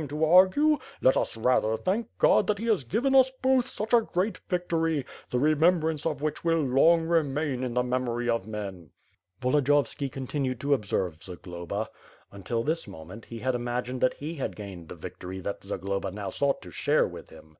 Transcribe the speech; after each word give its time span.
^gg 0.00 0.08
to 0.08 0.24
argue. 0.24 0.78
Let 1.02 1.18
us, 1.18 1.36
rather, 1.36 1.76
thank 1.76 2.08
God 2.16 2.46
that 2.46 2.56
he 2.56 2.64
has 2.68 2.84
given 2.84 3.12
xl& 3.12 3.28
both 3.42 3.68
such 3.68 3.92
a 3.92 4.00
great 4.00 4.38
victory, 4.48 5.04
the 5.28 5.38
remembrance 5.38 6.06
of 6.06 6.22
which 6.22 6.42
will 6.42 6.62
long 6.62 7.02
remain 7.04 7.62
in 7.62 7.74
the 7.74 7.82
memory 7.82 8.26
of 8.26 8.46
men." 8.46 8.92
Voldiyovski 9.42 10.10
continued 10.10 10.58
to 10.62 10.72
observe 10.72 11.22
Zagloba. 11.22 11.90
Until 12.32 12.62
this 12.62 12.88
mo 12.88 13.04
ment, 13.04 13.26
he 13.26 13.40
had 13.40 13.54
imagined 13.54 14.00
that 14.00 14.14
he 14.14 14.36
had 14.36 14.56
gained 14.56 14.88
the 14.88 14.94
victory 14.94 15.38
that 15.40 15.62
Zagloba 15.62 16.10
now 16.12 16.30
sought 16.30 16.62
to 16.62 16.70
share 16.70 17.06
with 17.06 17.28
him. 17.28 17.58